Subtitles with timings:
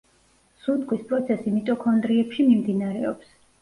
[0.63, 3.37] სუნთქვის პროცესი მიტოქონდრიებში მიმდინარეობს.